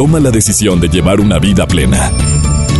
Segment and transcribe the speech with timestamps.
[0.00, 2.10] toma la decisión de llevar una vida plena.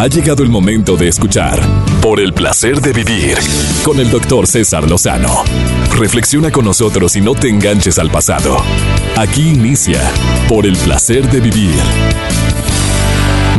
[0.01, 1.61] Ha llegado el momento de escuchar
[2.01, 3.37] Por el placer de vivir
[3.85, 5.45] con el doctor César Lozano.
[5.99, 8.57] Reflexiona con nosotros y no te enganches al pasado.
[9.19, 10.01] Aquí inicia
[10.49, 11.75] Por el placer de vivir.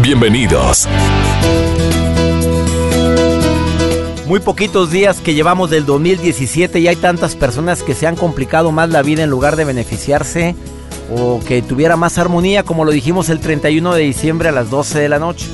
[0.01, 0.87] Bienvenidos.
[4.25, 8.71] Muy poquitos días que llevamos del 2017 y hay tantas personas que se han complicado
[8.71, 10.55] más la vida en lugar de beneficiarse
[11.13, 14.99] o que tuviera más armonía, como lo dijimos el 31 de diciembre a las 12
[14.99, 15.47] de la noche.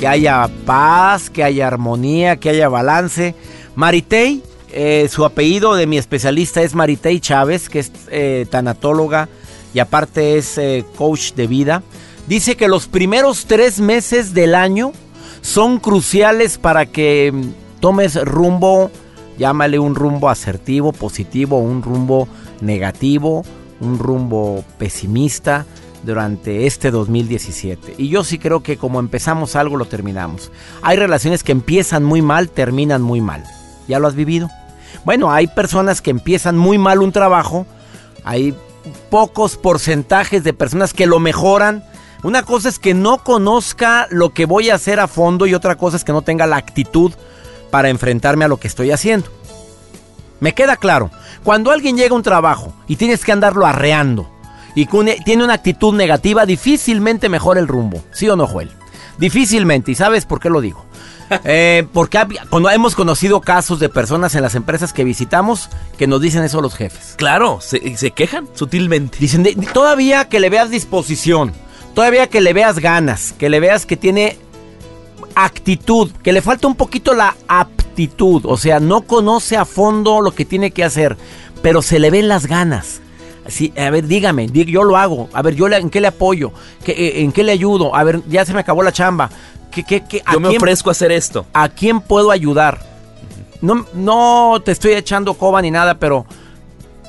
[0.00, 3.34] Que haya paz, que haya armonía, que haya balance.
[3.76, 9.28] Maritei, eh, su apellido de mi especialista es Maritei Chávez, que es eh, tanatóloga
[9.72, 11.82] y aparte es eh, coach de vida.
[12.26, 14.92] Dice que los primeros tres meses del año
[15.42, 18.90] son cruciales para que mm, tomes rumbo,
[19.38, 22.26] llámale un rumbo asertivo, positivo, un rumbo
[22.60, 23.44] negativo,
[23.80, 25.66] un rumbo pesimista
[26.04, 27.94] durante este 2017.
[27.98, 30.50] Y yo sí creo que como empezamos algo, lo terminamos.
[30.82, 33.44] Hay relaciones que empiezan muy mal, terminan muy mal.
[33.88, 34.50] ¿Ya lo has vivido?
[35.04, 37.66] Bueno, hay personas que empiezan muy mal un trabajo,
[38.24, 38.54] hay
[39.10, 41.84] pocos porcentajes de personas que lo mejoran.
[42.22, 45.76] Una cosa es que no conozca lo que voy a hacer a fondo y otra
[45.76, 47.12] cosa es que no tenga la actitud
[47.70, 49.28] para enfrentarme a lo que estoy haciendo.
[50.40, 51.10] Me queda claro,
[51.42, 54.30] cuando alguien llega a un trabajo y tienes que andarlo arreando
[54.74, 58.02] y tiene una actitud negativa, difícilmente mejora el rumbo.
[58.12, 58.70] ¿Sí o no, Joel?
[59.18, 59.92] Difícilmente.
[59.92, 60.84] ¿Y sabes por qué lo digo?
[61.44, 66.20] Eh, porque cuando hemos conocido casos de personas en las empresas que visitamos que nos
[66.20, 67.14] dicen eso los jefes.
[67.16, 69.18] Claro, se, se quejan sutilmente.
[69.18, 71.52] Dicen, todavía que le veas disposición,
[71.94, 74.36] todavía que le veas ganas, que le veas que tiene
[75.34, 77.83] actitud, que le falta un poquito la aptitud,
[78.44, 81.16] o sea, no conoce a fondo lo que tiene que hacer,
[81.62, 83.00] pero se le ven las ganas.
[83.46, 85.28] Sí, a ver, dígame, yo lo hago.
[85.32, 86.52] A ver, yo en qué le apoyo,
[86.86, 87.94] eh, en qué le ayudo.
[87.94, 89.30] A ver, ya se me acabó la chamba.
[89.70, 91.46] ¿Qué, qué, qué, yo me ofrezco a hacer esto.
[91.52, 92.80] ¿A quién puedo ayudar?
[93.60, 96.26] No, no te estoy echando coba ni nada, pero,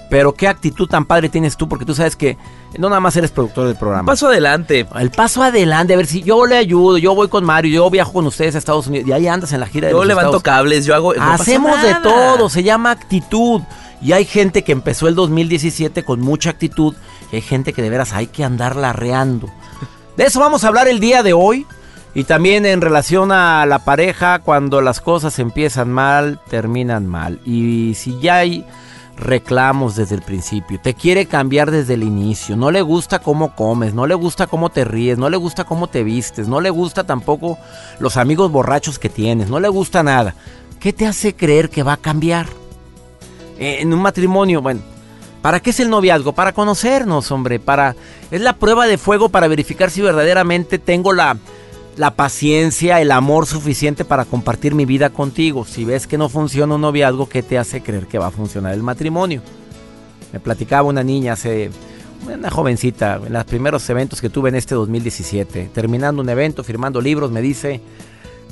[0.10, 2.38] pero qué actitud tan padre tienes tú, porque tú sabes que
[2.78, 4.06] no nada más eres productor del programa.
[4.06, 4.88] Paso adelante.
[4.96, 8.14] El paso adelante, a ver si yo le ayudo, yo voy con Mario, yo viajo
[8.14, 10.86] con ustedes a Estados Unidos y ahí andas en la gira de Yo levanto cables,
[10.86, 11.14] yo hago...
[11.20, 13.62] Hacemos de todo, se llama actitud.
[14.02, 16.96] Y hay gente que empezó el 2017 con mucha actitud
[17.32, 19.50] y hay gente que de veras hay que andar larreando.
[20.18, 21.66] De eso vamos a hablar el día de hoy.
[22.14, 27.42] Y también en relación a la pareja, cuando las cosas empiezan mal, terminan mal.
[27.46, 28.66] Y si ya hay
[29.18, 33.94] reclamos desde el principio, te quiere cambiar desde el inicio, no le gusta cómo comes,
[33.94, 37.06] no le gusta cómo te ríes, no le gusta cómo te vistes, no le gusta
[37.06, 37.58] tampoco
[38.00, 40.36] los amigos borrachos que tienes, no le gusta nada.
[40.80, 42.48] ¿Qué te hace creer que va a cambiar?
[43.58, 44.82] Eh, en un matrimonio, bueno,
[45.42, 46.34] ¿para qué es el noviazgo?
[46.34, 47.96] Para conocernos, hombre, para
[48.32, 51.38] es la prueba de fuego para verificar si verdaderamente tengo la
[51.98, 55.66] la paciencia, el amor suficiente para compartir mi vida contigo.
[55.66, 58.74] Si ves que no funciona un noviazgo, ¿qué te hace creer que va a funcionar
[58.74, 59.42] el matrimonio?
[60.34, 61.70] Me platicaba una niña hace
[62.28, 67.00] una jovencita en los primeros eventos que tuve en este 2017, terminando un evento, firmando
[67.00, 67.82] libros, me dice,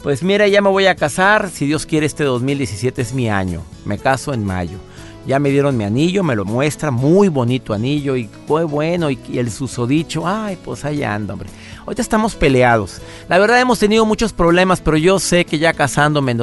[0.04, 3.64] pues mira, ya me voy a casar, si Dios quiere este 2017 es mi año,
[3.86, 4.78] me caso en mayo.
[5.26, 9.18] Ya me dieron mi anillo, me lo muestra, muy bonito anillo y fue bueno y,
[9.36, 11.50] el susodicho, ay, pues ahí anda, hombre.
[11.86, 13.02] Ahorita estamos peleados.
[13.30, 16.36] La verdad hemos tenido muchos problemas, pero yo sé que ya casándome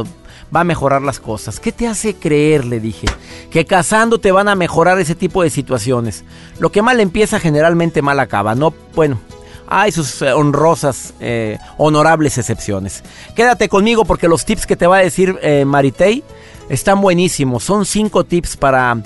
[0.55, 1.61] va a mejorar las cosas.
[1.61, 3.07] ¿Qué te hace creer, le dije,
[3.51, 6.25] que casándote van a mejorar ese tipo de situaciones?
[6.59, 9.19] Lo que mal empieza generalmente mal acaba, no, bueno,
[9.71, 13.05] hay sus eh, honrosas, eh, honorables excepciones.
[13.37, 16.25] Quédate conmigo porque los tips que te va a decir eh, Maritei
[16.71, 17.65] están buenísimos.
[17.65, 19.03] Son cinco tips para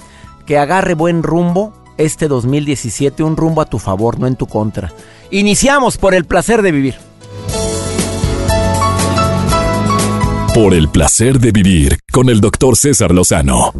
[0.46, 4.92] que agarre buen rumbo este 2017, un rumbo a tu favor, no en tu contra.
[5.30, 6.94] Iniciamos por el placer de vivir.
[10.54, 13.72] Por el placer de vivir con el doctor César Lozano.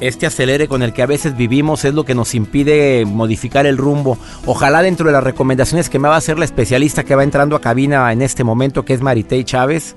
[0.00, 3.78] Este acelere con el que a veces vivimos es lo que nos impide modificar el
[3.78, 4.18] rumbo.
[4.44, 7.56] Ojalá dentro de las recomendaciones que me va a hacer la especialista que va entrando
[7.56, 9.94] a cabina en este momento, que es Maritei Chávez,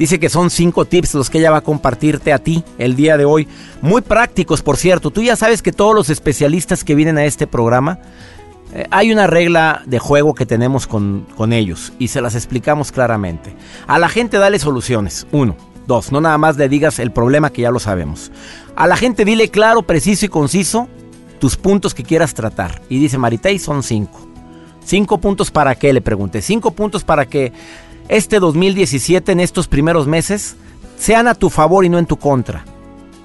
[0.00, 3.18] dice que son cinco tips los que ella va a compartirte a ti el día
[3.18, 3.46] de hoy.
[3.82, 5.10] Muy prácticos, por cierto.
[5.10, 7.98] Tú ya sabes que todos los especialistas que vienen a este programa,
[8.72, 12.92] eh, hay una regla de juego que tenemos con, con ellos y se las explicamos
[12.92, 13.54] claramente.
[13.86, 15.26] A la gente dale soluciones.
[15.32, 15.54] Uno.
[15.86, 18.32] Dos, no nada más le digas el problema que ya lo sabemos.
[18.76, 20.88] A la gente dile claro, preciso y conciso
[21.40, 22.80] tus puntos que quieras tratar.
[22.88, 24.18] Y dice Maritei, son cinco.
[24.82, 25.92] ¿Cinco puntos para qué?
[25.92, 26.40] Le pregunté.
[26.40, 27.52] Cinco puntos para que
[28.10, 30.56] este 2017, en estos primeros meses,
[30.98, 32.64] sean a tu favor y no en tu contra.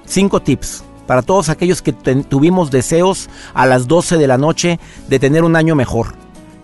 [0.06, 0.84] Cinco tips.
[1.06, 5.54] para todos aquellos que tuvimos deseos a las 12 de la noche de tener un
[5.54, 6.14] año mejor.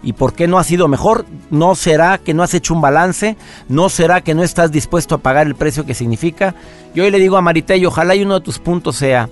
[0.03, 1.27] ¿Y por qué no ha sido mejor?
[1.51, 3.37] ¿No será que no has hecho un balance?
[3.69, 6.57] ¿No será que no estás dispuesto a pagar el precio que significa?
[6.93, 9.29] Yo hoy le digo a Maritello, ojalá y uno de tus puntos sea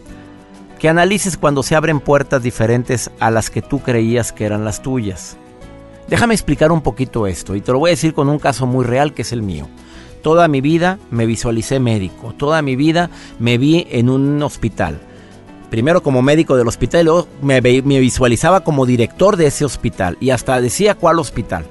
[0.78, 4.80] que analices cuando se abren puertas diferentes a las que tú creías que eran las
[4.80, 5.36] tuyas.
[6.10, 8.84] Déjame explicar un poquito esto y te lo voy a decir con un caso muy
[8.84, 9.68] real que es el mío.
[10.22, 15.00] Toda mi vida me visualicé médico, toda mi vida me vi en un hospital.
[15.70, 20.30] Primero como médico del hospital y luego me, visualizaba como director de ese hospital y
[20.30, 21.64] hasta decía cuál hospital.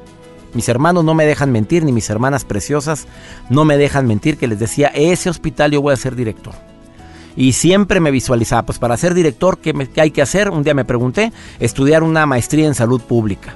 [0.53, 3.07] Mis hermanos no me dejan mentir, ni mis hermanas preciosas
[3.49, 6.53] no me dejan mentir, que les decía, ese hospital yo voy a ser director.
[7.35, 10.49] Y siempre me visualizaba, pues para ser director, ¿qué, me- qué hay que hacer?
[10.49, 13.53] Un día me pregunté, estudiar una maestría en salud pública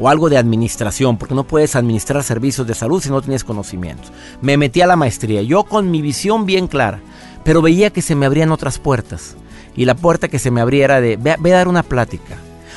[0.00, 4.10] o algo de administración, porque no puedes administrar servicios de salud si no tienes conocimientos.
[4.40, 7.00] Me metí a la maestría, yo con mi visión bien clara,
[7.44, 9.36] pero veía que se me abrían otras puertas.
[9.76, 12.36] Y la puerta que se me abría era de, ve, a- dar una plática.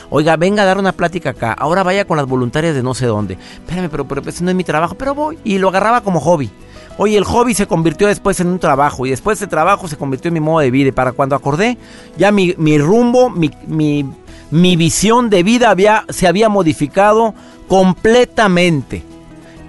[0.09, 1.53] Oiga, venga a dar una plática acá.
[1.53, 3.33] Ahora vaya con las voluntarias de no sé dónde.
[3.33, 5.39] Espérame, pero, pero ese no es mi trabajo, pero voy.
[5.43, 6.51] Y lo agarraba como hobby.
[6.97, 10.27] Oye, el hobby se convirtió después en un trabajo y después ese trabajo se convirtió
[10.27, 10.91] en mi modo de vida.
[10.91, 11.79] Para cuando acordé,
[12.15, 14.05] ya mi, mi rumbo, mi, mi,
[14.53, 17.33] mi visión de vida había, se había modificado
[17.67, 19.01] completamente.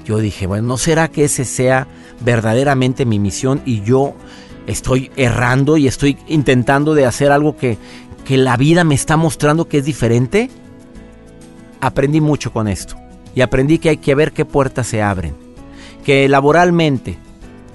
[0.04, 1.86] Yo dije, bueno, ¿no será que ese sea
[2.20, 4.12] verdaderamente mi misión y yo
[4.66, 7.78] estoy errando y estoy intentando de hacer algo que,
[8.26, 10.50] que la vida me está mostrando que es diferente?
[11.80, 12.94] Aprendí mucho con esto
[13.34, 15.34] y aprendí que hay que ver qué puertas se abren.
[16.04, 17.16] Que laboralmente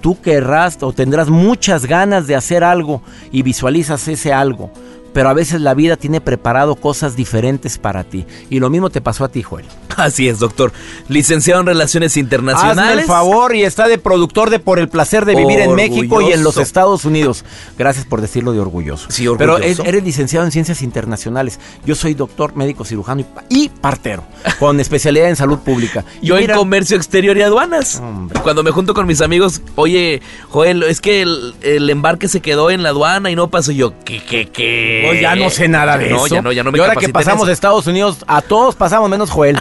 [0.00, 3.02] tú querrás o tendrás muchas ganas de hacer algo
[3.32, 4.70] y visualizas ese algo,
[5.12, 8.26] pero a veces la vida tiene preparado cosas diferentes para ti.
[8.48, 9.64] Y lo mismo te pasó a ti, Joel.
[9.96, 10.72] Así es, doctor.
[11.08, 12.78] Licenciado en Relaciones Internacionales.
[12.90, 16.20] Hazme el favor y está de productor de Por el placer de vivir en México
[16.22, 16.56] y en los.
[16.60, 17.44] Estados Unidos.
[17.78, 19.06] Gracias por decirlo de orgulloso.
[19.10, 19.82] Sí, Pero orgulloso.
[19.82, 21.58] es- eres licenciado en Ciencias Internacionales.
[21.86, 24.24] Yo soy doctor, médico, cirujano y, pa- y partero,
[24.58, 26.04] con especialidad en salud pública.
[26.22, 27.96] Yo mira, en comercio exterior y aduanas.
[27.96, 28.38] Hombre.
[28.42, 30.20] Cuando me junto con mis amigos, oye,
[30.50, 33.72] Joel, es que el, el embarque se quedó en la aduana y no pasó.
[33.72, 34.99] Yo, ¿qué, qué, qué?
[35.20, 36.34] Ya no sé nada de no, eso.
[36.34, 37.52] ya no, ya no me Y ahora que pasamos de.
[37.52, 39.58] Estados Unidos, a todos pasamos menos Joel.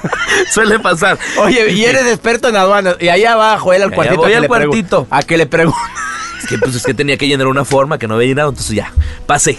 [0.50, 1.18] Suele pasar.
[1.38, 2.96] Oye, y eres experto en aduanas.
[3.00, 4.20] Y allá va Joel al Allá cuartito.
[4.20, 5.06] voy a que al le cuartito.
[5.10, 5.78] A que le pregunte.
[6.38, 8.76] Es que, pues, es que tenía que llenar una forma que no había llenado, entonces
[8.76, 8.92] ya,
[9.26, 9.58] pasé.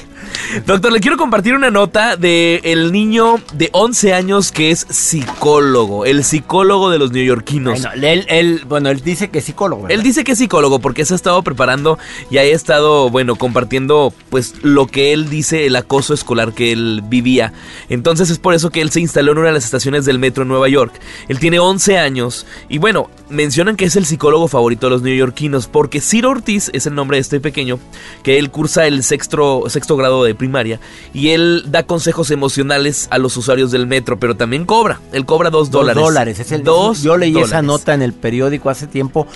[0.66, 6.06] Doctor, le quiero compartir una nota de el niño de 11 años que es psicólogo,
[6.06, 7.82] el psicólogo de los neoyorquinos.
[7.82, 9.84] Bueno, él, él- bueno, él dice que es psicólogo.
[9.84, 9.98] ¿verdad?
[9.98, 12.00] Él dice que es psicólogo porque se ha estado preparando
[12.30, 17.02] y ha estado, bueno, compartiendo pues lo que él dice, el acoso escolar que él
[17.06, 17.54] vivía.
[17.90, 20.44] Entonces es por eso que él se instaló en una de las estaciones del metro
[20.44, 20.94] en Nueva York.
[21.28, 25.68] Él tiene 11 años y bueno, mencionan que es el psicólogo favorito de los neoyorquinos
[25.68, 27.80] porque Ciro Ortiz es el nombre de este pequeño,
[28.24, 30.80] que él cursa el sexto, sexto grado de primaria
[31.14, 35.00] y él da consejos emocionales a los usuarios del metro, pero también cobra.
[35.14, 36.04] Él cobra dos Dos dólares.
[36.04, 36.40] dólares.
[36.40, 37.64] Es el, Dos yo leí esa dólares.
[37.68, 39.28] nota en el periódico hace tiempo.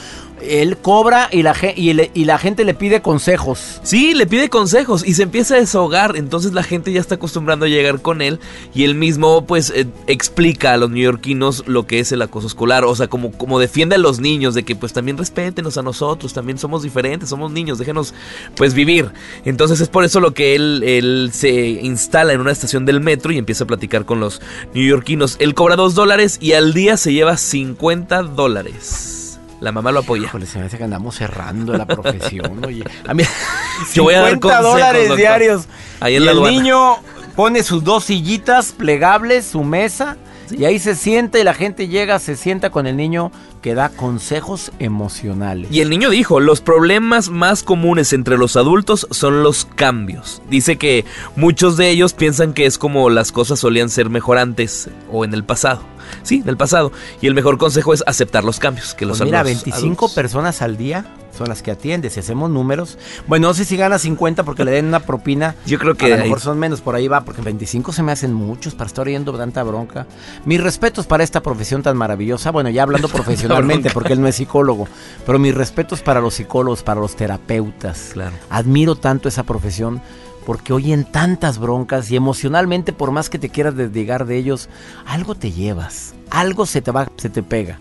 [0.43, 3.79] Él cobra y la, gente le pide consejos.
[3.83, 7.65] Sí, le pide consejos y se empieza a desahogar, entonces la gente ya está acostumbrando
[7.65, 8.39] a llegar con él
[8.73, 12.83] y él mismo pues eh, explica a los neoyorquinos lo que es el acoso escolar,
[12.85, 16.33] o sea, como, como defiende a los niños de que pues también respétenos a nosotros,
[16.33, 18.13] también somos diferentes, somos niños, déjenos
[18.55, 19.11] pues vivir.
[19.45, 23.31] Entonces es por eso lo que él, él se instala en una estación del metro
[23.31, 24.41] y empieza a platicar con los
[24.73, 25.35] neoyorquinos.
[25.39, 29.20] Él cobra dos dólares y al día se lleva 50 dólares.
[29.61, 30.25] La mamá lo apoya.
[30.25, 32.83] Híjole, se me hace que andamos cerrando la profesión, oye.
[33.07, 33.23] A mí,
[33.93, 35.17] Yo voy a dar 50 consejos, dólares doctor.
[35.17, 35.67] diarios.
[35.99, 36.57] Ahí en y la el aduana.
[36.57, 36.95] niño
[37.35, 40.17] pone sus dos sillitas plegables, su mesa,
[40.49, 43.89] y ahí se sienta y la gente llega, se sienta con el niño que da
[43.89, 45.71] consejos emocionales.
[45.71, 50.41] Y el niño dijo, los problemas más comunes entre los adultos son los cambios.
[50.49, 54.89] Dice que muchos de ellos piensan que es como las cosas solían ser mejor antes
[55.11, 55.81] o en el pasado.
[56.23, 56.91] Sí, en el pasado.
[57.21, 58.93] Y el mejor consejo es aceptar los cambios.
[58.95, 62.09] Que los Pues mira, los 25 adultos- personas al día son las que atiende.
[62.09, 62.97] Si hacemos números,
[63.27, 65.55] bueno, no sé si gana 50 porque le den una propina.
[65.65, 68.11] Yo creo que a lo mejor son menos, por ahí va, porque 25 se me
[68.11, 70.07] hacen muchos para estar oyendo tanta bronca.
[70.45, 72.51] Mis respetos para esta profesión tan maravillosa.
[72.51, 74.87] Bueno, ya hablando profesionalmente, porque él no es psicólogo,
[75.25, 78.11] pero mis respetos para los psicólogos, para los terapeutas.
[78.13, 78.35] Claro.
[78.49, 80.01] Admiro tanto esa profesión
[80.45, 84.69] porque oyen tantas broncas y emocionalmente, por más que te quieras desligar de ellos,
[85.05, 87.79] algo te llevas, algo se te va, se te pega.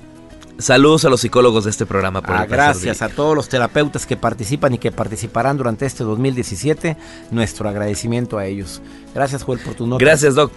[0.60, 4.06] Saludos a los psicólogos de este programa por Ah, el gracias a todos los terapeutas
[4.06, 6.96] que participan y que participarán durante este 2017.
[7.30, 8.82] Nuestro agradecimiento a ellos.
[9.14, 10.04] Gracias, Joel, por tu nota.
[10.04, 10.52] Gracias, Doc.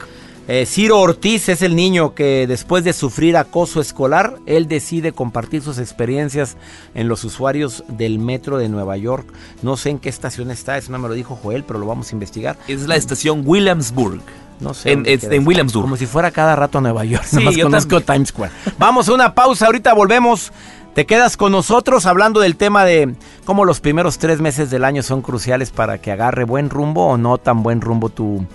[0.50, 5.62] Eh, Ciro Ortiz es el niño que después de sufrir acoso escolar, él decide compartir
[5.62, 6.58] sus experiencias
[6.96, 9.26] en los usuarios del metro de Nueva York.
[9.62, 12.10] No sé en qué estación está, eso no me lo dijo Joel, pero lo vamos
[12.12, 12.58] a investigar.
[12.68, 14.20] Es la estación Williamsburg.
[14.60, 14.92] No sé.
[14.92, 15.48] En, es- en.
[15.48, 15.84] Williamsburg.
[15.86, 17.24] Como si fuera cada rato a Nueva York.
[17.26, 18.52] Sí, yo conozco Times Square.
[18.78, 20.52] Vamos a una pausa, ahorita volvemos.
[20.94, 25.04] Te quedas con nosotros hablando del tema de cómo los primeros tres meses del año
[25.04, 28.46] son cruciales para que agarre buen rumbo o no tan buen rumbo tu,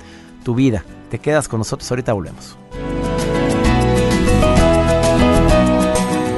[0.45, 0.85] tu vida.
[1.11, 2.57] Te quedas con nosotros, ahorita volvemos.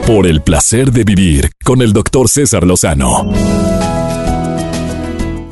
[0.06, 3.32] Por el placer de vivir con el doctor César Lozano.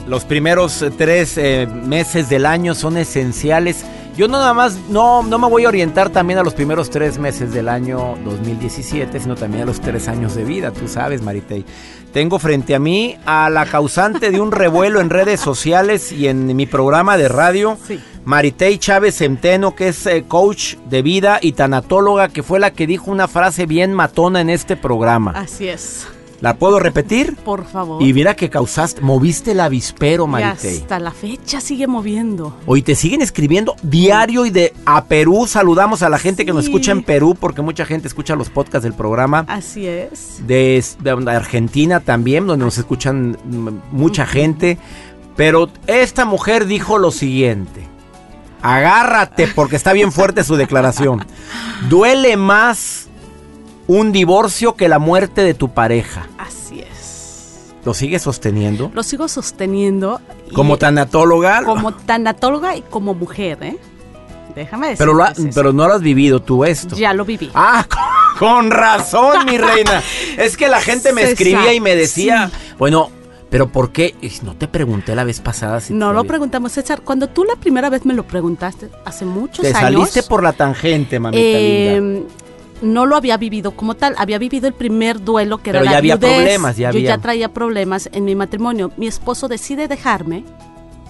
[0.08, 3.84] Los primeros eh, tres eh, meses del año son esenciales.
[4.16, 7.18] Yo no nada más, no, no me voy a orientar también a los primeros tres
[7.18, 11.64] meses del año 2017, sino también a los tres años de vida, tú sabes, Maritei.
[12.12, 16.56] Tengo frente a mí a la causante de un revuelo en redes sociales y en
[16.56, 18.00] mi programa de radio, Sí.
[18.24, 22.86] Maritei Chávez Centeno, que es eh, coach de vida y tanatóloga, que fue la que
[22.86, 25.32] dijo una frase bien matona en este programa.
[25.34, 26.06] Así es.
[26.40, 27.34] ¿La puedo repetir?
[27.34, 28.00] Por favor.
[28.00, 30.78] Y mira que causaste, moviste el avispero, y Maritei.
[30.78, 32.56] hasta la fecha sigue moviendo.
[32.66, 35.46] Hoy te siguen escribiendo diario y de a Perú.
[35.48, 38.84] Saludamos a la gente que nos escucha en Perú, porque mucha gente escucha los podcasts
[38.84, 39.46] del programa.
[39.48, 40.46] Así es.
[40.46, 43.36] De, de Argentina también, donde nos escuchan
[43.90, 44.78] mucha gente.
[45.34, 47.86] Pero esta mujer dijo lo siguiente.
[48.62, 51.24] Agárrate, porque está bien fuerte su declaración.
[51.88, 53.07] Duele más
[53.88, 56.28] un divorcio que la muerte de tu pareja.
[56.38, 57.72] Así es.
[57.84, 58.90] ¿Lo sigue sosteniendo?
[58.94, 60.20] Lo sigo sosteniendo.
[60.48, 61.64] y- Como tanatóloga.
[61.64, 63.76] Como tanatóloga y como mujer, ¿eh?
[64.54, 64.98] Déjame decir.
[64.98, 66.96] pero, lo ha- pero no lo has vivido tú esto.
[66.96, 67.50] Ya lo viví.
[67.54, 67.86] Ah,
[68.38, 70.02] con, razón, mi reina.
[70.38, 72.74] Es que la gente me escribía y me decía, sí.
[72.78, 73.10] bueno,
[73.50, 74.14] pero ¿por qué?
[74.42, 77.00] No te pregunté la vez pasada si No te lo preguntamos, César.
[77.02, 79.80] Cuando tú la primera vez me lo preguntaste, hace muchos Te años.
[80.10, 82.28] saliste por la tangente, mamita eh, linda.
[82.82, 85.90] No lo había vivido como tal, había vivido el primer duelo que Pero era ya
[85.92, 86.36] la había viudez.
[86.36, 87.08] problemas, ya Yo había.
[87.16, 88.90] ya traía problemas en mi matrimonio.
[88.96, 90.44] Mi esposo decide dejarme,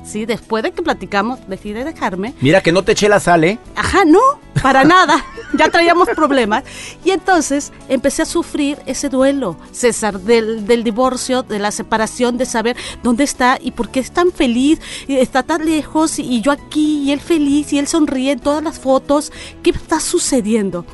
[0.04, 2.34] sí, después de que platicamos, decide dejarme.
[2.40, 3.58] Mira que no te eché la sal, ¿eh?
[3.76, 4.20] Ajá, no,
[4.62, 5.24] para nada.
[5.56, 6.62] Ya traíamos problemas.
[7.06, 12.44] Y entonces empecé a sufrir ese duelo, César, del, del divorcio, de la separación, de
[12.44, 16.52] saber dónde está y por qué es tan feliz, y está tan lejos y yo
[16.52, 19.32] aquí, y él feliz, y él sonríe en todas las fotos.
[19.62, 20.84] ¿Qué está sucediendo?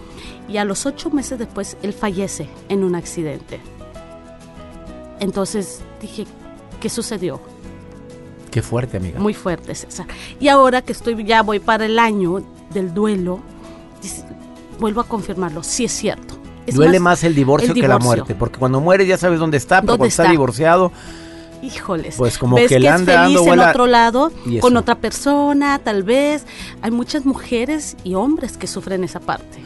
[0.49, 3.61] Y a los ocho meses después, él fallece en un accidente.
[5.21, 6.27] Entonces dije,
[6.81, 7.41] ¿qué sucedió?
[8.51, 9.19] Qué fuerte, amiga.
[9.19, 10.07] Muy fuerte, César.
[10.39, 13.41] Y ahora que estoy ya voy para el año del duelo,
[14.79, 16.35] vuelvo a confirmarlo, sí es cierto.
[16.67, 19.59] Es Duele más, el, divorcio el que la muerte, porque cuando mueres ya sabes dónde
[19.59, 20.31] está, pero ¿Dónde cuando está está?
[20.33, 20.93] divorciado,
[21.63, 22.17] Híjoles.
[22.17, 24.97] Pues como ves que le es anda feliz dando en vuela- otro lado, con otra
[24.97, 26.45] persona, tal vez.
[26.83, 29.63] Hay muchas mujeres y hombres que sufren esa parte.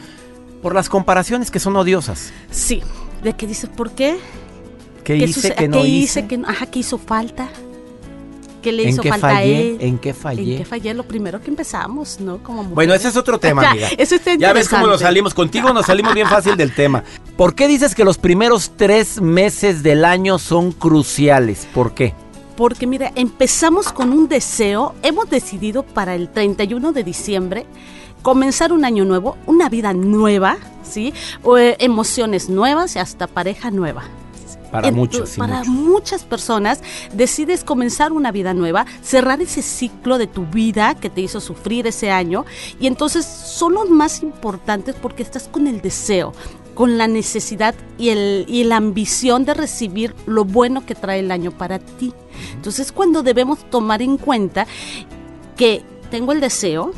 [0.61, 2.31] Por las comparaciones que son odiosas.
[2.51, 2.81] Sí.
[3.23, 4.17] De que dices, ¿por qué?
[5.03, 6.27] ¿Qué, ¿Qué hice que no ¿Qué hice?
[6.27, 7.49] que ajá, ¿qué hizo falta?
[8.61, 9.77] ¿Qué le ¿En hizo qué falta a él?
[9.79, 10.53] ¿En qué fallé?
[10.53, 10.93] ¿En qué fallé?
[10.93, 12.43] Lo primero que empezamos, ¿no?
[12.43, 13.87] Como Bueno, ese es otro tema, amiga.
[13.97, 15.33] eso está ya ves cómo nos salimos.
[15.33, 17.03] Contigo nos salimos bien fácil del tema.
[17.37, 21.67] ¿Por qué dices que los primeros tres meses del año son cruciales?
[21.73, 22.13] ¿Por qué?
[22.57, 27.65] Porque mira, empezamos con un deseo, hemos decidido para el 31 de diciembre
[28.21, 31.13] comenzar un año nuevo, una vida nueva, ¿sí?
[31.43, 34.03] O, eh, emociones nuevas y hasta pareja nueva.
[34.71, 35.73] Para muchos, sí, para muchos.
[35.73, 41.21] muchas personas decides comenzar una vida nueva, cerrar ese ciclo de tu vida que te
[41.21, 42.45] hizo sufrir ese año
[42.79, 46.33] y entonces son los más importantes porque estás con el deseo,
[46.75, 51.31] con la necesidad y, el, y la ambición de recibir lo bueno que trae el
[51.31, 52.13] año para ti.
[52.53, 54.67] Entonces cuando debemos tomar en cuenta
[55.57, 56.93] que tengo el deseo,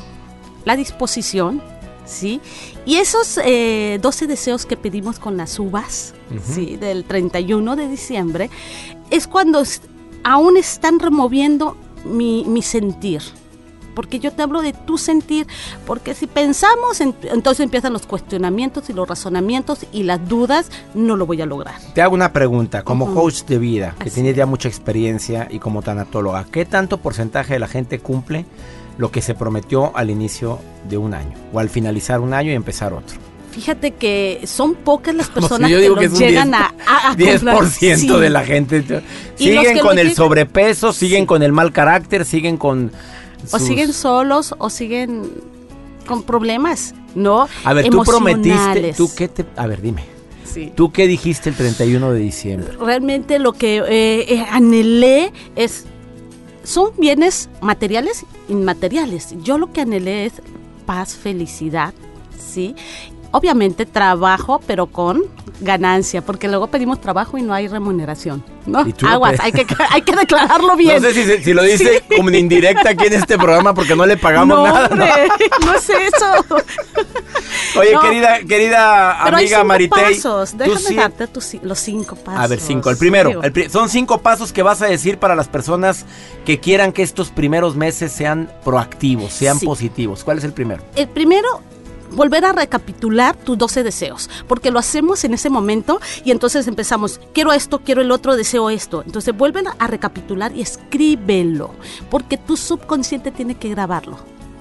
[0.65, 1.62] la disposición,
[2.06, 2.41] ¿sí?
[2.86, 6.13] Y esos eh, 12 deseos que pedimos con las uvas,
[6.44, 6.77] ¿sí?
[6.77, 8.50] Del 31 de diciembre,
[9.10, 9.63] es cuando
[10.24, 13.22] aún están removiendo mi, mi sentir.
[13.94, 15.46] Porque yo te hablo de tu sentir,
[15.86, 21.18] porque si pensamos, en- entonces empiezan los cuestionamientos y los razonamientos y las dudas, no
[21.18, 21.75] lo voy a lograr.
[21.94, 22.84] Te hago una pregunta.
[22.84, 23.15] Como Ujú.
[23.15, 24.38] coach de vida, que Así tienes es.
[24.38, 28.46] ya mucha experiencia y como tanatóloga, ¿qué tanto porcentaje de la gente cumple
[28.98, 31.33] lo que se prometió al inicio de un año?
[31.53, 33.17] O al finalizar un año y empezar otro.
[33.51, 37.12] Fíjate que son pocas las si personas yo que digo que llegan 10, a, a,
[37.12, 38.19] a 10% comprar.
[38.21, 39.03] de la gente.
[39.38, 41.27] Y Siguen con el llegan- sobrepeso, siguen Sí.
[41.27, 42.91] con el mal carácter, siguen con...
[43.51, 45.24] O siguen solos o siguen
[46.05, 47.48] con problemas, ¿no?
[47.63, 49.45] A ver, tú prometiste, tú qué te...
[49.57, 50.03] A ver, dime.
[50.45, 50.71] Sí.
[50.75, 52.74] ¿Tú qué dijiste el 31 de diciembre?
[52.79, 55.86] Realmente lo que eh, eh, anhelé es...
[56.63, 59.36] Son bienes materiales, inmateriales.
[59.41, 60.34] Yo lo que anhelé es
[60.86, 61.94] paz, felicidad,
[62.38, 62.75] ¿sí?
[63.32, 65.22] Obviamente trabajo, pero con
[65.62, 68.44] ganancia, porque luego pedimos trabajo y no hay remuneración.
[68.66, 68.86] ¿no?
[68.88, 71.02] Y tú lo Aguas, hay que, hay que declararlo bien.
[71.02, 73.96] No sé si, se- si lo dice como en indirecta aquí en este programa porque
[73.96, 74.88] no le pagamos no, nada.
[74.90, 75.04] ¿no?
[75.04, 75.28] hombre,
[75.66, 76.46] no es eso.
[77.80, 78.02] Oye, No.
[78.02, 80.16] querida, querida Pero hay amiga cinco Maritei.
[80.16, 80.52] pasos.
[80.52, 82.40] tú Déjame sí- darte tus los cinco pasos.
[82.44, 82.90] A ver, cinco.
[82.90, 86.06] El primero, el son cinco pasos que vas a decir para las personas
[86.46, 89.66] que quieran que estos primeros meses sean proactivos, sean Sí.
[89.66, 90.24] positivos.
[90.24, 90.84] ¿Cuál es el primero?
[90.96, 91.48] El primero,
[92.12, 97.20] volver a recapitular tus 12 deseos, porque lo hacemos en ese momento y entonces empezamos,
[97.34, 99.03] quiero esto, quiero el otro, deseo esto.
[99.06, 101.72] Entonces vuelven a recapitular y escríbelo,
[102.10, 104.18] porque tu subconsciente tiene que grabarlo,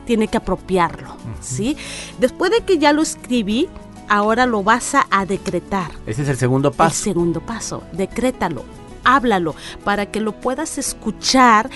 [0.07, 1.77] tiene que apropiarlo, ¿sí?
[2.19, 3.69] Después de que ya lo escribí,
[4.09, 5.91] ahora lo vas a, a decretar.
[6.07, 7.05] Ese es el segundo El paso.
[7.05, 8.65] segundo paso, decrétalo,
[9.05, 9.55] háblalo,
[9.85, 11.71] para que lo puedas escuchar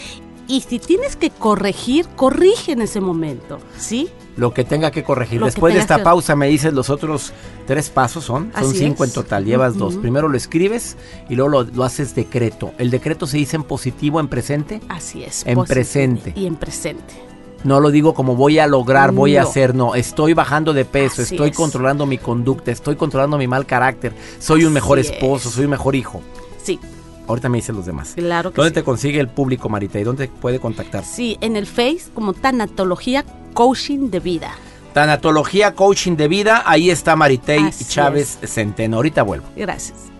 [0.46, 4.08] y si tienes que corregir, corrige en ese momento, ¿sí?
[4.36, 5.38] Lo que tenga que corregir.
[5.40, 7.32] Lo que Después de esta que- pausa me dices los otros
[7.66, 8.50] tres pasos son.
[8.52, 9.10] Son Así cinco es.
[9.10, 9.44] en total.
[9.44, 9.94] Llevas dos.
[9.96, 10.96] Primero lo escribes
[11.28, 12.72] y luego lo, lo haces decreto.
[12.78, 14.80] ¿El decreto se dice en positivo, en presente?
[14.88, 15.46] Así es.
[15.46, 16.32] En presente.
[16.34, 17.14] Y en presente.
[17.62, 19.94] No lo digo como voy a lograr, voy a hacer, no.
[19.94, 21.56] Estoy bajando de peso, Así estoy es.
[21.56, 25.54] controlando mi conducta, estoy controlando mi mal carácter, soy un mejor esposo, es.
[25.54, 26.20] soy un mejor hijo.
[26.62, 26.78] Sí,
[27.26, 28.12] Ahorita me dicen los demás.
[28.16, 28.74] claro que ¿Dónde sí.
[28.74, 29.98] te consigue el público, Marita?
[29.98, 31.04] ¿Y dónde puede contactar?
[31.06, 34.52] Sí, en el Face como Tanatología Coaching de Vida.
[34.92, 38.96] Tanatología Coaching de Vida, ahí está Maritei Así Chávez Centeno.
[38.96, 39.46] Ahorita vuelvo.
[39.56, 40.10] Gracias.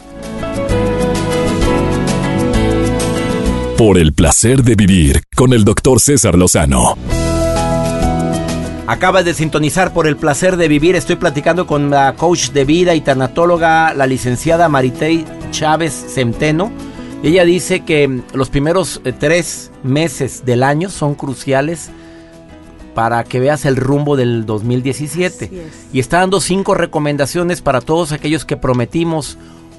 [3.77, 6.97] Por el placer de vivir con el doctor César Lozano.
[8.87, 10.95] Acabas de sintonizar por el placer de vivir.
[10.95, 16.71] Estoy platicando con la coach de vida y tanatóloga, la licenciada Maritei Chávez Centeno.
[17.25, 21.91] Ella dice que los primeros eh, tres meses del año son cruciales
[22.95, 25.45] para que veas el rumbo del 2017.
[25.47, 25.87] Así es.
[25.93, 29.37] Y está dando cinco recomendaciones para todos aquellos que prometimos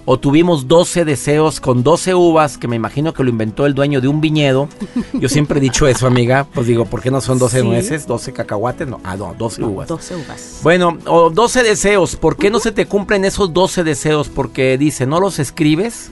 [0.07, 4.01] o tuvimos 12 deseos con 12 uvas, que me imagino que lo inventó el dueño
[4.01, 4.69] de un viñedo.
[5.13, 6.45] Yo siempre he dicho eso, amiga.
[6.53, 7.65] Pues digo, ¿por qué no son 12 Sí.
[7.67, 8.87] nueces, 12 cacahuates?
[8.87, 9.87] No, ah, no, 12 No, uvas.
[9.87, 10.59] 12 uvas.
[10.61, 12.15] Bueno, o 12 deseos.
[12.17, 14.29] ¿Por qué no se te cumplen esos 12 deseos?
[14.29, 16.11] Porque dice, no los escribes.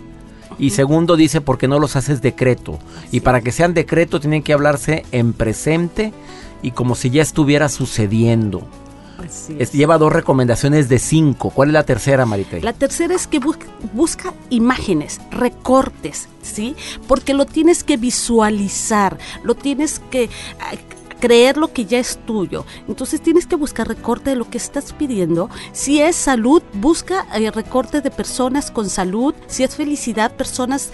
[0.57, 2.79] Y segundo dice, porque no los haces decreto.
[3.11, 6.13] Y para que sean decreto tienen que hablarse en presente
[6.63, 8.65] y como si ya estuviera sucediendo.
[9.23, 11.51] Así Es- lleva dos recomendaciones de cinco.
[11.51, 12.61] ¿Cuál es la tercera, Maritei?
[12.61, 13.57] La tercera es que bus-
[13.93, 16.75] busca imágenes, recortes, ¿sí?
[17.07, 20.73] Porque lo tienes que visualizar, lo tienes que ah,
[21.23, 22.65] creer lo que ya es tuyo.
[22.89, 25.49] Entonces tienes que buscar recorte de lo que estás pidiendo.
[25.71, 29.33] Si es salud, busca eh, recorte de personas con salud.
[29.47, 30.91] Si es felicidad, personas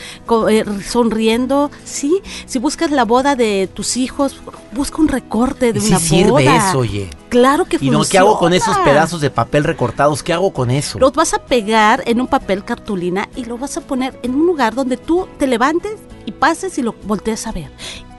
[0.52, 2.22] eh, sonriendo, ¿sí?
[2.46, 4.40] Si buscas la boda de tus hijos,
[4.72, 6.70] busca un recorte de ¿Y si una sirve boda.
[6.70, 7.10] eso, oye?
[7.30, 8.12] Claro que ¿Y no, funciona.
[8.12, 10.22] qué hago con esos pedazos de papel recortados?
[10.22, 11.00] ¿Qué hago con eso?
[11.00, 14.46] Los vas a pegar en un papel cartulina y lo vas a poner en un
[14.46, 15.96] lugar donde tú te levantes
[16.28, 17.72] y pases y lo voltees a ver.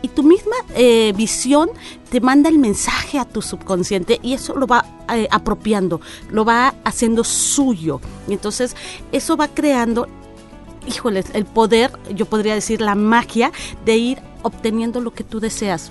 [0.02, 1.70] Y tu misma eh, visión
[2.10, 6.74] te manda el mensaje a tu subconsciente y eso lo va eh, apropiando, lo va
[6.84, 8.00] haciendo suyo.
[8.26, 8.76] Y entonces
[9.12, 10.08] eso va creando,
[10.86, 13.52] híjoles, el poder, yo podría decir la magia
[13.84, 15.90] de ir obteniendo lo que tú deseas.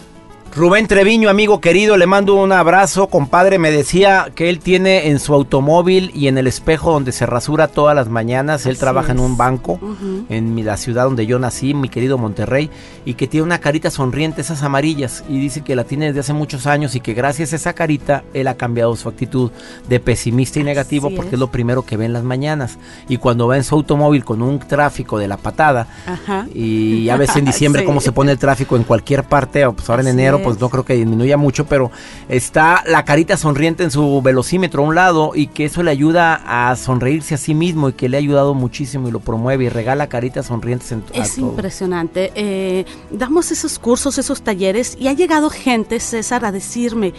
[0.56, 3.08] Rubén Treviño, amigo querido, le mando un abrazo.
[3.08, 7.26] Compadre, me decía que él tiene en su automóvil y en el espejo donde se
[7.26, 8.66] rasura todas las mañanas.
[8.66, 9.80] Él Así trabaja en un banco
[10.28, 12.70] en mi- la ciudad donde yo nací, mi querido Monterrey,
[13.06, 16.34] y que tiene una carita sonriente, esas amarillas, y dice que la tiene desde hace
[16.34, 19.52] muchos años y que gracias a esa carita él ha cambiado su actitud
[19.88, 21.34] de pesimista y negativo Así porque es.
[21.34, 22.80] es lo primero que ve en las mañanas.
[23.08, 26.48] Y cuando va en su automóvil con un tráfico de la patada, Ajá.
[26.54, 27.86] y ya ves en diciembre Sí.
[27.86, 30.62] cómo se pone el tráfico en cualquier parte, pues ahora en Así pues es.
[30.62, 31.92] no creo que disminuya mucho, pero
[32.28, 36.42] está la carita sonriente en su velocímetro a un lado y que eso le ayuda
[36.46, 39.70] a sonreírse a sí mismo y que le ha ayudado muchísimo y lo promueve y
[39.70, 42.32] regala caritas sonrientes en Es impresionante.
[42.36, 47.14] Eh, damos esos cursos, esos talleres y ha llegado gente, César, a decirme,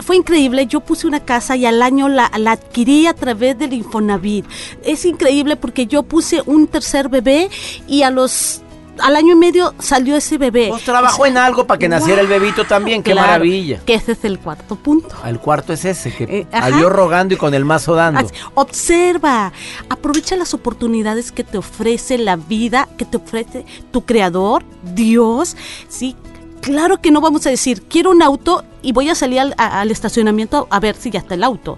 [0.00, 3.72] fue increíble, yo puse una casa y al año la, la adquirí a través del
[3.72, 4.44] Infonavit.
[4.82, 7.48] Es increíble porque yo puse un tercer bebé
[7.86, 8.60] y a los...
[9.00, 10.68] Al año y medio salió ese bebé.
[10.70, 13.80] Pues trabajó O sea, en algo para que naciera el bebito también, qué claro, maravilla.
[13.84, 15.14] Que ese es el cuarto punto.
[15.26, 16.46] El cuarto es ese, que Eh,
[16.80, 18.20] yo rogando y con el mazo dando.
[18.20, 19.52] Así, Observa,
[19.88, 24.62] aprovecha las oportunidades que te ofrece la vida, que te ofrece tu creador,
[24.94, 25.56] Dios,
[25.88, 26.16] ¿sí?
[26.60, 29.80] Claro que no vamos a decir, quiero un auto y voy a salir al, a-
[29.80, 31.76] al estacionamiento a ver si ya está el auto,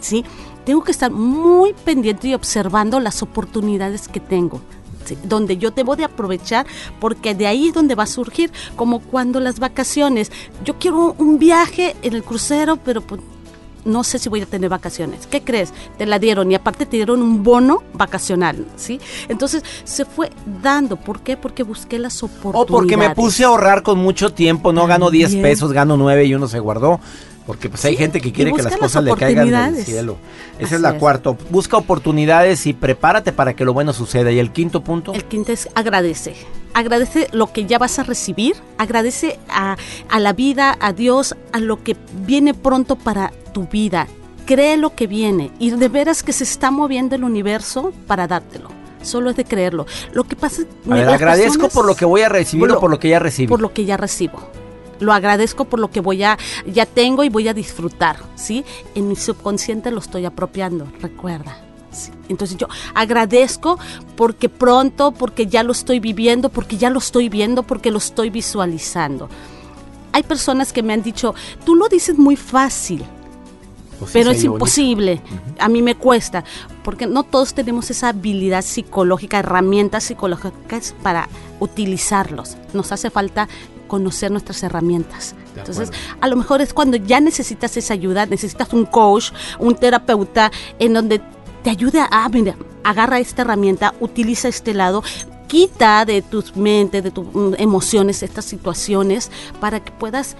[0.00, 0.24] ¿sí?
[0.64, 4.60] Tengo que estar muy pendiente y observando las oportunidades que tengo.
[5.04, 5.18] ¿Sí?
[5.24, 6.66] donde yo debo de aprovechar
[7.00, 10.30] porque de ahí es donde va a surgir, como cuando las vacaciones,
[10.64, 13.20] yo quiero un viaje en el crucero, pero pues
[13.84, 15.26] no sé si voy a tener vacaciones.
[15.26, 15.72] ¿Qué crees?
[15.98, 19.00] Te la dieron y aparte te dieron un bono vacacional, ¿sí?
[19.28, 20.30] Entonces se fue
[20.62, 20.96] dando.
[20.96, 21.36] ¿Por qué?
[21.36, 22.62] Porque busqué las oportunidades.
[22.62, 25.42] O porque me puse a ahorrar con mucho tiempo, no gano 10 También.
[25.42, 27.00] pesos, gano 9 y uno se guardó.
[27.46, 30.16] Porque pues hay gente que quiere que las las cosas le caigan del cielo.
[30.58, 30.98] Esa Así es la es.
[31.00, 31.30] cuarta.
[31.50, 34.30] Busca oportunidades y prepárate para que lo bueno suceda.
[34.30, 35.12] Y el quinto punto.
[35.12, 36.34] El quinto es agradece.
[36.74, 39.76] Agradece lo que ya vas a recibir, agradece a,
[40.08, 44.06] a la vida, a Dios, a lo que viene pronto para tu vida.
[44.46, 48.68] Cree lo que viene y de veras que se está moviendo el universo para dártelo.
[49.02, 49.84] Solo es de creerlo.
[50.12, 52.80] Lo que pasa es las agradezco personas- por lo que voy a recibir por o
[52.80, 53.48] por lo que ya recibí.
[53.48, 54.38] por lo que ya recibo.
[55.02, 58.64] Lo agradezco por lo que voy a ya tengo y voy a disfrutar, ¿sí?
[58.94, 61.58] En mi subconsciente lo estoy apropiando, recuerda.
[61.90, 62.12] ¿sí?
[62.28, 63.78] Entonces yo agradezco
[64.16, 68.30] porque pronto, porque ya lo estoy viviendo, porque ya lo estoy viendo, porque lo estoy
[68.30, 69.28] visualizando.
[70.12, 71.34] Hay personas que me han dicho,
[71.64, 73.04] tú lo dices muy fácil,
[73.98, 75.22] Pues pero es imposible.
[75.58, 76.44] A mí me cuesta,
[76.84, 81.28] porque no todos tenemos esa habilidad psicológica, herramientas psicológicas para
[81.60, 82.56] utilizarlos.
[82.74, 83.48] Nos hace falta
[83.92, 85.34] conocer nuestras herramientas.
[85.52, 86.16] De Entonces, acuerdo.
[86.22, 90.94] a lo mejor es cuando ya necesitas esa ayuda, necesitas un coach, un terapeuta, en
[90.94, 91.20] donde
[91.62, 95.04] te ayude a, ah, mira, agarra esta herramienta, utiliza este lado,
[95.46, 100.36] quita de tus mentes, de tus mm, emociones estas situaciones para que puedas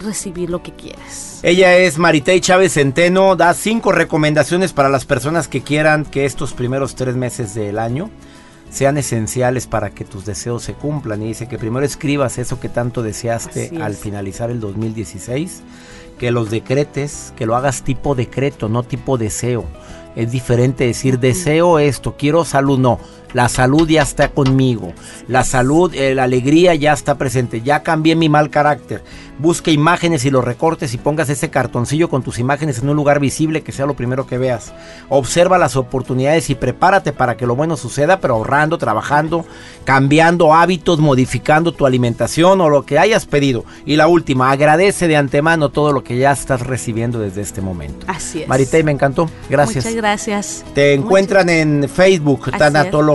[0.00, 1.38] recibir lo que quieres.
[1.44, 6.54] Ella es Maritei Chávez Centeno, da cinco recomendaciones para las personas que quieran que estos
[6.54, 8.10] primeros tres meses del año
[8.70, 11.22] sean esenciales para que tus deseos se cumplan.
[11.22, 15.62] Y dice que primero escribas eso que tanto deseaste al finalizar el 2016,
[16.18, 19.64] que los decretes, que lo hagas tipo decreto, no tipo deseo.
[20.16, 22.98] Es diferente decir deseo esto, quiero salud, no.
[23.32, 24.92] La salud ya está conmigo.
[25.28, 27.60] La salud, eh, la alegría ya está presente.
[27.62, 29.02] Ya cambié mi mal carácter.
[29.38, 33.20] Busca imágenes y los recortes y pongas ese cartoncillo con tus imágenes en un lugar
[33.20, 34.72] visible que sea lo primero que veas.
[35.08, 39.46] Observa las oportunidades y prepárate para que lo bueno suceda, pero ahorrando, trabajando,
[39.84, 43.64] cambiando hábitos, modificando tu alimentación o lo que hayas pedido.
[43.86, 48.04] Y la última, agradece de antemano todo lo que ya estás recibiendo desde este momento.
[48.08, 48.48] Así es.
[48.48, 49.30] Maritei, me encantó.
[49.48, 49.84] Gracias.
[49.86, 50.64] Muchas gracias.
[50.74, 52.58] Te Muchas- encuentran en Facebook, Así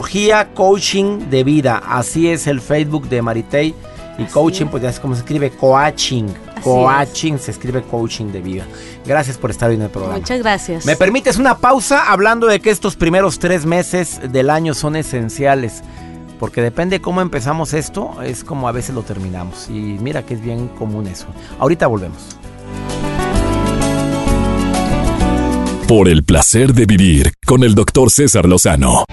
[0.05, 1.81] Tanatología Coaching de Vida.
[1.85, 3.73] Así es el Facebook de Maritei.
[4.17, 4.71] Y Así coaching, es.
[4.71, 6.25] pues ya es como se escribe, coaching.
[6.55, 8.65] Así Coaching se escribe coaching de vida.
[9.05, 10.17] Gracias por estar hoy en el programa.
[10.17, 10.85] Muchas gracias.
[10.85, 15.83] ¿Me permites una pausa hablando de que estos primeros tres meses del año son esenciales?
[16.39, 19.69] Porque depende cómo empezamos esto, es como a veces lo terminamos.
[19.69, 21.25] Y mira que es bien común eso.
[21.59, 22.37] Ahorita volvemos.
[25.87, 29.05] Por el placer de vivir con el doctor César Lozano.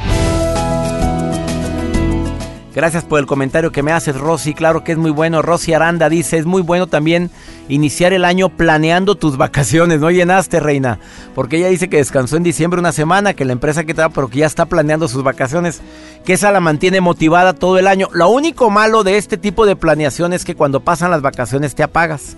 [2.74, 4.54] Gracias por el comentario que me haces, Rosy.
[4.54, 5.42] Claro que es muy bueno.
[5.42, 7.30] Rosy Aranda dice, es muy bueno también
[7.68, 10.00] iniciar el año planeando tus vacaciones.
[10.00, 10.98] No llenaste, reina.
[11.34, 14.28] Porque ella dice que descansó en diciembre una semana, que la empresa que estaba, pero
[14.28, 15.82] que ya está planeando sus vacaciones.
[16.24, 18.08] Que esa la mantiene motivada todo el año.
[18.14, 21.82] Lo único malo de este tipo de planeación es que cuando pasan las vacaciones te
[21.82, 22.36] apagas.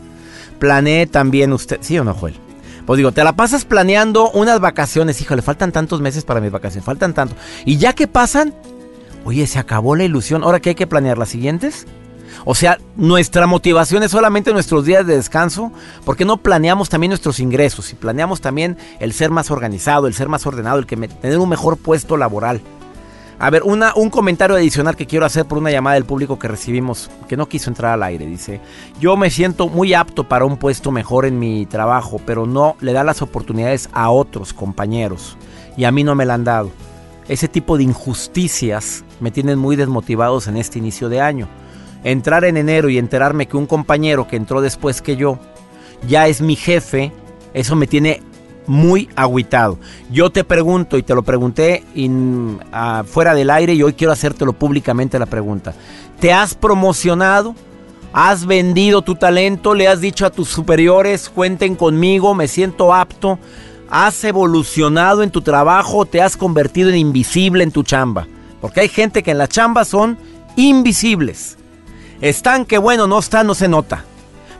[0.58, 1.78] Planee también usted.
[1.80, 2.34] ¿Sí o no, Joel?
[2.86, 5.20] Pues digo, te la pasas planeando unas vacaciones.
[5.20, 6.84] Híjole, faltan tantos meses para mis vacaciones.
[6.84, 7.34] Faltan tanto.
[7.64, 8.52] Y ya que pasan,
[9.24, 10.42] Oye, se acabó la ilusión.
[10.42, 11.18] ¿Ahora qué hay que planear?
[11.18, 11.86] ¿Las siguientes?
[12.44, 15.72] O sea, nuestra motivación es solamente nuestros días de descanso.
[16.04, 17.92] ¿Por qué no planeamos también nuestros ingresos?
[17.92, 21.48] Y planeamos también el ser más organizado, el ser más ordenado, el que tener un
[21.48, 22.60] mejor puesto laboral.
[23.38, 26.46] A ver, una, un comentario adicional que quiero hacer por una llamada del público que
[26.46, 28.26] recibimos, que no quiso entrar al aire.
[28.26, 28.60] Dice,
[29.00, 32.92] yo me siento muy apto para un puesto mejor en mi trabajo, pero no le
[32.92, 35.36] da las oportunidades a otros compañeros.
[35.76, 36.70] Y a mí no me la han dado.
[37.28, 41.48] Ese tipo de injusticias me tienen muy desmotivados en este inicio de año.
[42.04, 45.38] Entrar en enero y enterarme que un compañero que entró después que yo
[46.06, 47.12] ya es mi jefe,
[47.54, 48.20] eso me tiene
[48.66, 49.78] muy agüitado.
[50.10, 52.58] Yo te pregunto y te lo pregunté in-
[53.06, 55.74] fuera del aire y hoy quiero hacértelo públicamente la pregunta.
[56.20, 57.54] ¿Te has promocionado?
[58.12, 59.74] ¿Has vendido tu talento?
[59.74, 63.38] ¿Le has dicho a tus superiores, cuenten conmigo, me siento apto?
[63.96, 66.04] ¿Has evolucionado en tu trabajo?
[66.04, 68.26] ¿Te has convertido en invisible en tu chamba?
[68.60, 70.18] Porque hay gente que en la chamba son
[70.56, 71.56] invisibles.
[72.20, 74.04] Están que bueno, no están, no se nota.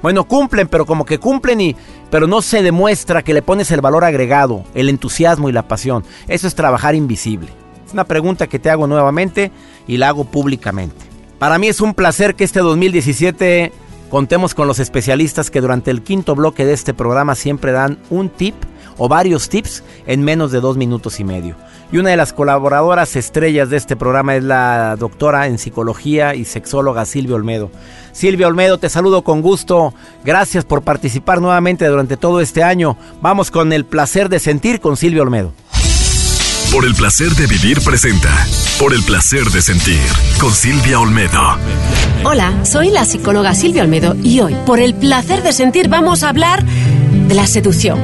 [0.03, 1.75] Bueno, cumplen, pero como que cumplen y
[2.13, 6.05] pero no se demuestra que le pones el valor agregado, el entusiasmo y la pasión.
[6.29, 7.49] Eso es trabajar invisible.
[7.85, 9.51] Es una pregunta que te hago nuevamente
[9.89, 11.07] y la hago públicamente.
[11.41, 13.73] Para mí es un placer que este 2017
[14.11, 18.29] contemos con los especialistas que durante el quinto bloque de este programa siempre dan un
[18.29, 18.55] tip
[18.99, 21.57] o varios tips en menos de dos minutos y medio.
[21.93, 26.45] Y una de las colaboradoras estrellas de este programa es la doctora en psicología y
[26.45, 27.71] sexóloga Silvia Olmedo.
[28.13, 29.95] Silvia Olmedo, te saludo con gusto.
[30.25, 32.97] Gracias por participar nuevamente durante todo este año.
[33.21, 35.53] Vamos con el placer de sentir con Silvia Olmedo.
[36.73, 38.31] Por el placer de vivir presenta.
[38.81, 40.01] Por el placer de sentir
[40.41, 41.57] con Silvia Olmedo.
[42.25, 46.31] Hola, soy la psicóloga Silvia Olmedo y hoy, por el placer de sentir, vamos a
[46.31, 48.01] hablar de la seducción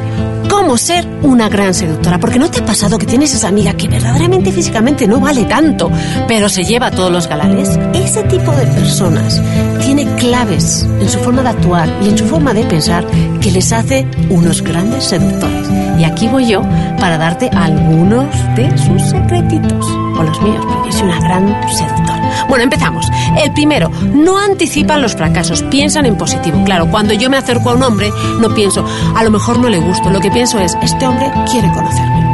[0.51, 2.19] cómo ser una gran seductora.
[2.19, 5.91] Porque no te ha pasado que tienes esa amiga que verdaderamente físicamente no vale tanto,
[6.27, 7.79] pero se lleva a todos los galanes.
[7.95, 9.41] Ese tipo de personas
[9.85, 13.07] tiene claves en su forma de actuar y en su forma de pensar
[13.41, 15.69] que les hace unos grandes seductores.
[15.99, 16.63] Y aquí voy yo
[16.99, 22.10] para darte algunos de sus secretitos, o los míos, porque soy una gran seductora.
[22.48, 23.07] Bueno, empezamos.
[23.42, 26.62] El primero, no anticipan los fracasos, piensan en positivo.
[26.64, 29.79] Claro, cuando yo me acerco a un hombre, no pienso, a lo mejor no le
[29.79, 32.30] gusto, lo que pienso es, este hombre quiere conocerme,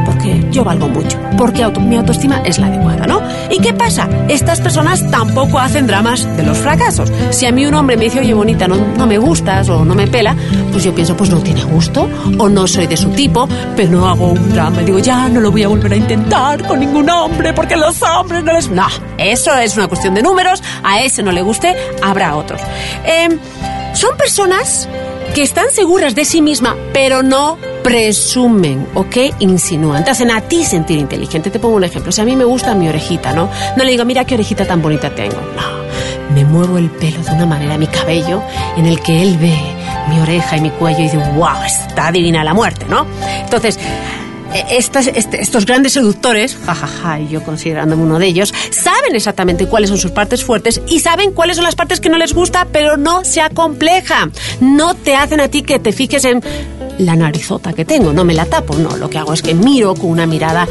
[0.50, 3.22] yo valgo mucho, porque mi autoestima es la adecuada, ¿no?
[3.50, 4.08] ¿Y qué pasa?
[4.28, 7.12] Estas personas tampoco hacen dramas de los fracasos.
[7.30, 10.06] Si a mí un hombre me dice, oye, bonita, no, me gustas o no me
[10.06, 10.34] pela,
[10.72, 12.08] pues yo pienso, pues no tiene gusto
[12.38, 14.80] o no soy de su tipo, pero no hago un drama.
[14.82, 18.44] Digo, ya no lo voy a volver a intentar con ningún hombre porque los hombres
[18.44, 18.70] no les...
[18.70, 18.86] No,
[19.18, 22.60] eso es una cuestión de números, a ese no le guste, habrá otros.
[23.04, 23.38] Em,
[23.94, 24.88] son personas
[25.34, 30.04] que están seguras de sí misma, pero no presumen o que insinúan.
[30.04, 31.50] Te hacen a ti sentir inteligente.
[31.50, 32.10] Te pongo un ejemplo.
[32.10, 33.48] Si a mí me gusta mi orejita, ¿no?
[33.76, 35.36] No le digo, mira qué orejita tan bonita tengo.
[35.36, 36.34] No.
[36.34, 38.42] Me muevo el pelo de una manera, mi cabello,
[38.76, 39.56] en el que él ve
[40.10, 43.06] mi oreja y mi cuello y dice, wow, está divina la muerte, ¿no?
[43.44, 43.78] Entonces,
[44.52, 49.90] e, este, estos grandes seductores, jajaja, y yo considerándome uno de ellos, saben exactamente cuáles
[49.90, 52.96] son sus partes fuertes y saben cuáles son las partes que no les gusta, pero
[52.96, 54.30] no se acompleja.
[54.60, 56.42] No te hacen a ti que te fijes en
[56.98, 59.94] la narizota que tengo, no me la tapo, no, lo que hago es que miro
[59.94, 60.66] con una mirada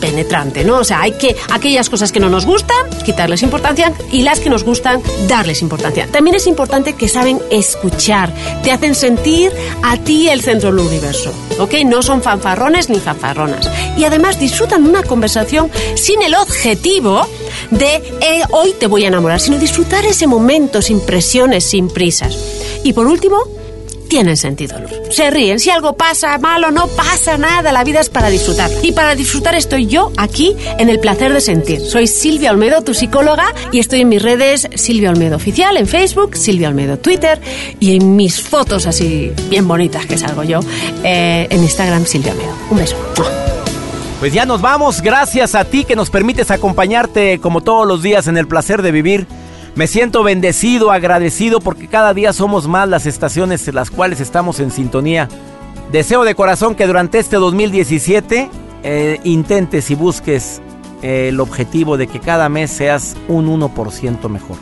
[0.00, 0.78] penetrante, ¿no?
[0.78, 4.50] O sea, hay que aquellas cosas que no nos gustan, quitarles importancia y las que
[4.50, 6.06] nos gustan, darles importancia.
[6.10, 9.52] También es importante que saben escuchar, te hacen sentir
[9.82, 11.74] a ti el centro del universo, ¿ok?
[11.84, 13.70] No son fanfarrones ni fanfarronas.
[13.96, 17.26] Y además disfrutan una conversación sin el objetivo
[17.70, 22.36] de eh, hoy te voy a enamorar, sino disfrutar ese momento sin presiones, sin prisas.
[22.82, 23.38] Y por último,
[24.08, 24.76] tienen sentido
[25.10, 25.58] Se ríen.
[25.58, 27.72] Si algo pasa malo, no pasa nada.
[27.72, 28.70] La vida es para disfrutar.
[28.82, 31.80] Y para disfrutar estoy yo aquí en el placer de sentir.
[31.80, 36.36] Soy Silvia Olmedo, tu psicóloga, y estoy en mis redes Silvia Olmedo Oficial, en Facebook,
[36.36, 37.40] Silvia Olmedo Twitter,
[37.80, 40.60] y en mis fotos así bien bonitas que salgo yo,
[41.02, 42.54] eh, en Instagram Silvia Olmedo.
[42.70, 42.96] Un beso.
[44.20, 45.02] Pues ya nos vamos.
[45.02, 48.90] Gracias a ti que nos permites acompañarte como todos los días en el placer de
[48.90, 49.26] vivir.
[49.76, 54.60] Me siento bendecido, agradecido porque cada día somos más las estaciones en las cuales estamos
[54.60, 55.28] en sintonía.
[55.90, 58.50] Deseo de corazón que durante este 2017
[58.84, 60.62] eh, intentes y busques
[61.02, 64.58] eh, el objetivo de que cada mes seas un 1% mejor.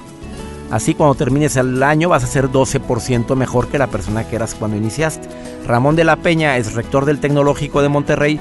[0.71, 4.55] Así cuando termines el año vas a ser 12% mejor que la persona que eras
[4.55, 5.29] cuando iniciaste.
[5.67, 8.41] Ramón de la Peña es rector del Tecnológico de Monterrey.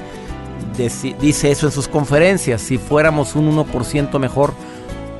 [1.20, 2.62] Dice eso en sus conferencias.
[2.62, 4.54] Si fuéramos un 1% mejor,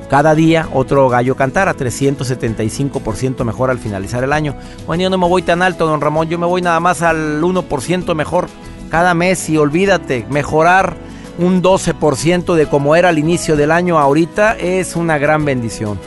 [0.09, 4.55] cada día otro gallo cantara, 375% mejor al finalizar el año.
[4.85, 7.41] Bueno, yo no me voy tan alto, don Ramón, yo me voy nada más al
[7.41, 8.47] 1% mejor
[8.89, 10.95] cada mes y olvídate, mejorar
[11.39, 15.97] un 12% de como era al inicio del año ahorita es una gran bendición.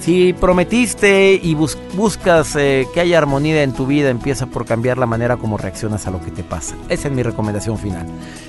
[0.00, 5.04] Si prometiste y buscas eh, que haya armonía en tu vida, empieza por cambiar la
[5.04, 6.74] manera como reaccionas a lo que te pasa.
[6.88, 8.06] Esa es mi recomendación final.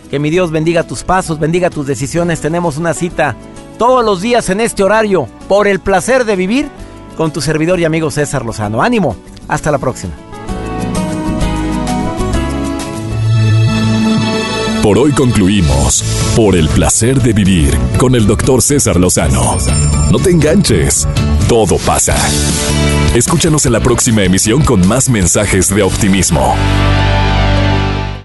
[0.09, 2.39] Que mi Dios bendiga tus pasos, bendiga tus decisiones.
[2.39, 3.35] Tenemos una cita
[3.81, 6.69] todos los días en este horario por el placer de vivir
[7.17, 8.83] con tu servidor y amigo César Lozano.
[8.83, 9.15] Ánimo,
[9.47, 10.13] hasta la próxima.
[14.83, 16.03] Por hoy concluimos
[16.35, 19.57] por el placer de vivir con el doctor César Lozano.
[20.11, 21.07] No te enganches,
[21.49, 22.15] todo pasa.
[23.15, 26.53] Escúchanos en la próxima emisión con más mensajes de optimismo.